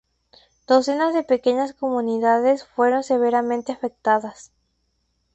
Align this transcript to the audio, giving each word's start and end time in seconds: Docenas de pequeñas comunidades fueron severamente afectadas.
Docenas 0.65 1.13
de 1.13 1.21
pequeñas 1.21 1.73
comunidades 1.75 2.65
fueron 2.65 3.03
severamente 3.03 3.71
afectadas. 3.71 4.51